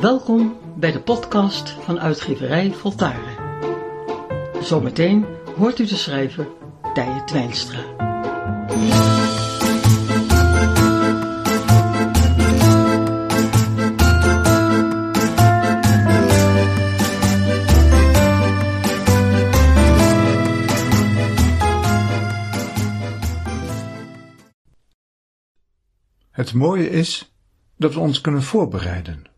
[0.00, 3.36] Welkom bij de podcast van uitgeverij Voltaren.
[4.62, 5.26] Zometeen
[5.56, 6.48] hoort u de schrijver
[6.94, 7.78] Tije Twijnstra.
[26.30, 27.32] Het mooie is
[27.76, 29.29] dat we ons kunnen voorbereiden.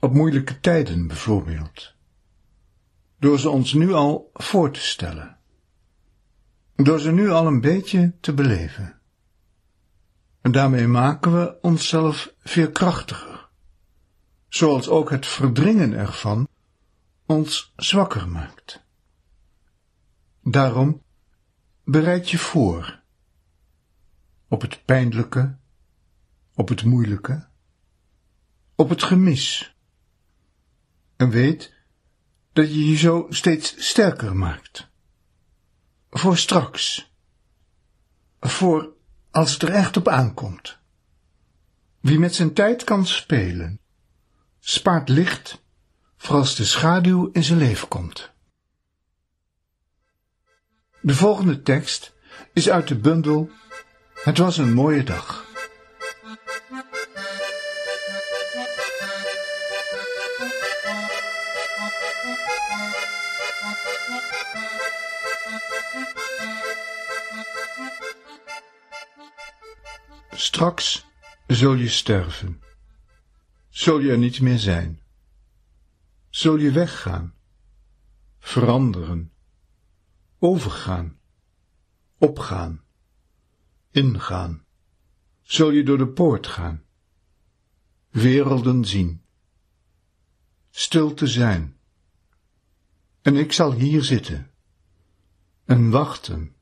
[0.00, 1.94] Op moeilijke tijden bijvoorbeeld.
[3.18, 5.38] Door ze ons nu al voor te stellen.
[6.76, 9.00] Door ze nu al een beetje te beleven.
[10.40, 13.48] En daarmee maken we onszelf veerkrachtiger.
[14.48, 16.48] Zoals ook het verdringen ervan
[17.26, 18.84] ons zwakker maakt.
[20.42, 21.02] Daarom
[21.84, 23.02] bereid je voor
[24.48, 25.56] op het pijnlijke,
[26.54, 27.46] op het moeilijke,
[28.74, 29.74] op het gemis.
[31.20, 31.74] En weet
[32.52, 34.88] dat je je zo steeds sterker maakt.
[36.10, 37.12] Voor straks.
[38.40, 38.92] Voor
[39.30, 40.78] als het er echt op aankomt.
[42.00, 43.80] Wie met zijn tijd kan spelen,
[44.60, 45.62] spaart licht
[46.16, 48.30] voor als de schaduw in zijn leven komt.
[51.00, 52.14] De volgende tekst
[52.52, 53.50] is uit de bundel
[54.14, 55.39] het was een mooie dag.
[70.60, 71.06] Straks
[71.46, 72.62] zul je sterven.
[73.68, 75.00] Zul je er niet meer zijn.
[76.28, 77.34] Zul je weggaan,
[78.38, 79.32] veranderen,
[80.38, 81.18] overgaan,
[82.18, 82.82] opgaan.
[83.90, 84.64] Ingaan,
[85.42, 86.84] zul je door de poort gaan,
[88.10, 89.24] werelden zien,
[90.70, 91.79] stil te zijn.
[93.22, 94.50] En ik zal hier zitten
[95.64, 96.54] en wachten.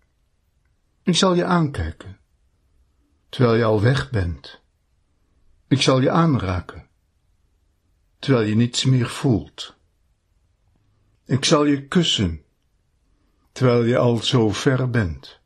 [1.03, 2.19] Ik zal je aankijken,
[3.29, 4.61] terwijl je al weg bent.
[5.69, 6.89] Ik zal je aanraken,
[8.19, 9.77] terwijl je niets meer voelt.
[11.25, 12.43] Ik zal je kussen,
[13.53, 15.41] terwijl je al zo ver bent.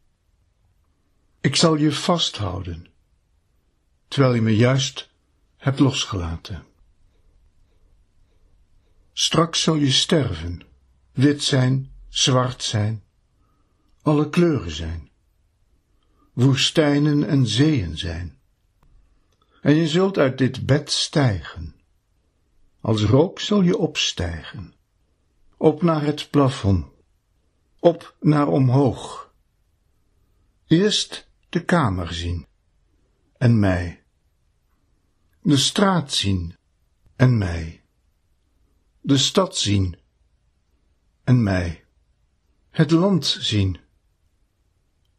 [1.40, 2.86] Ik zal je vasthouden,
[4.08, 5.10] terwijl je me juist
[5.56, 6.64] hebt losgelaten.
[9.12, 10.62] Straks zal je sterven,
[11.12, 13.04] wit zijn, zwart zijn,
[14.02, 15.10] alle kleuren zijn,
[16.32, 18.40] woestijnen en zeeën zijn.
[19.60, 21.74] En je zult uit dit bed stijgen,
[22.80, 24.74] als rook zal je opstijgen,
[25.56, 26.86] op naar het plafond,
[27.78, 29.32] op naar omhoog.
[30.66, 32.46] Eerst de kamer zien
[33.38, 34.02] en mij,
[35.42, 36.56] de straat zien
[37.16, 37.82] en mij,
[39.00, 40.01] de stad zien
[41.24, 41.84] en mij,
[42.70, 43.80] het land zien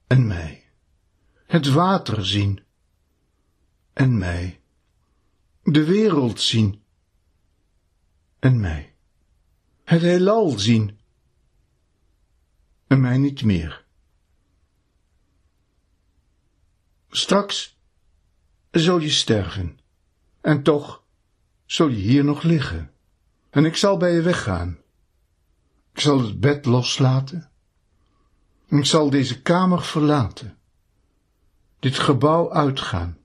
[0.08, 0.64] en mij,
[1.46, 2.64] het water zien
[3.94, 4.62] en mij,
[5.64, 6.84] de wereld zien
[8.40, 8.96] en mij,
[9.84, 11.00] het heelal zien
[12.88, 13.86] en mij niet meer.
[17.10, 17.78] Straks
[18.72, 19.80] zul je sterven,
[20.42, 21.04] en toch
[21.66, 22.94] zul je hier nog liggen,
[23.50, 24.83] en ik zal bij je weggaan.
[25.94, 27.50] Ik zal het bed loslaten,
[28.68, 30.58] en ik zal deze kamer verlaten,
[31.80, 33.18] dit gebouw uitgaan,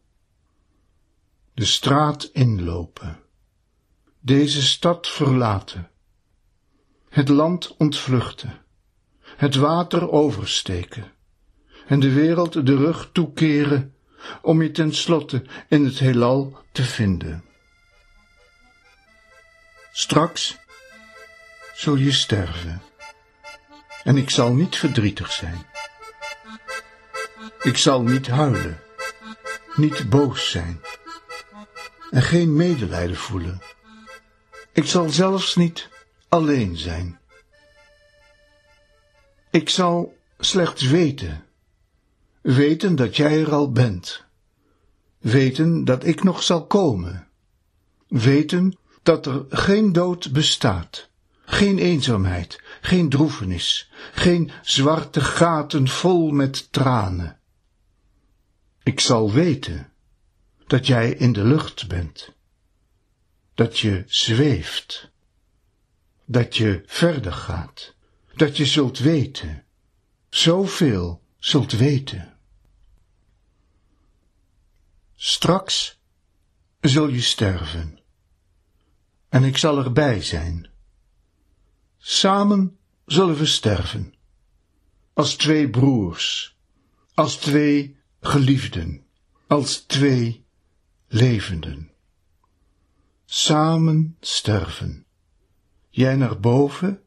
[1.54, 3.20] de straat inlopen,
[4.20, 5.90] deze stad verlaten,
[7.08, 8.62] het land ontvluchten,
[9.36, 11.12] het water oversteken.
[11.86, 13.94] En de wereld de rug toekeren
[14.42, 17.44] om je tenslotte in het heelal te vinden.
[19.92, 20.58] Straks
[21.78, 22.82] zul je sterven
[24.04, 25.66] en ik zal niet verdrietig zijn.
[27.62, 28.80] Ik zal niet huilen,
[29.76, 30.80] niet boos zijn
[32.10, 33.62] en geen medelijden voelen.
[34.72, 35.88] Ik zal zelfs niet
[36.28, 37.18] alleen zijn.
[39.50, 41.48] Ik zal slechts weten
[42.40, 44.24] weten dat jij er al bent,
[45.18, 47.28] weten dat ik nog zal komen,
[48.08, 51.08] weten dat er geen dood bestaat,
[51.50, 57.40] geen eenzaamheid, geen droefenis, geen zwarte gaten vol met tranen.
[58.82, 59.92] Ik zal weten
[60.66, 62.32] dat jij in de lucht bent,
[63.54, 65.10] dat je zweeft,
[66.24, 67.94] dat je verder gaat,
[68.34, 69.64] dat je zult weten,
[70.28, 72.36] zoveel zult weten.
[75.14, 76.00] Straks
[76.80, 77.98] zul je sterven,
[79.28, 80.76] en ik zal erbij zijn.
[81.98, 84.14] Samen zullen we sterven,
[85.12, 86.56] als twee broers,
[87.14, 89.06] als twee geliefden,
[89.46, 90.46] als twee
[91.06, 91.92] levenden.
[93.24, 95.06] Samen sterven,
[95.88, 97.02] jij naar boven,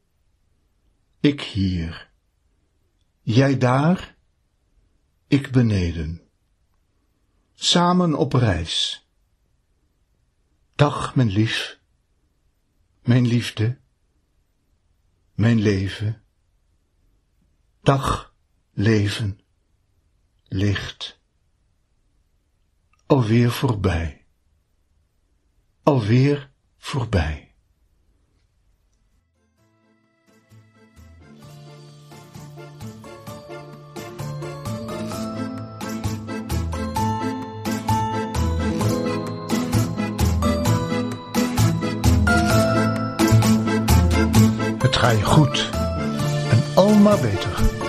[1.20, 2.10] ik hier,
[3.22, 4.16] jij daar,
[5.26, 6.20] ik beneden.
[7.54, 9.06] Samen op reis.
[10.74, 11.80] Dag, mijn lief,
[13.02, 13.80] mijn liefde,
[15.34, 16.22] mijn leven.
[17.80, 18.34] Dag,
[18.70, 19.40] leven,
[20.42, 21.20] licht.
[23.06, 24.26] Alweer voorbij.
[25.82, 27.51] Alweer voorbij.
[45.02, 45.70] Ga je goed
[46.50, 47.81] en al maar beter.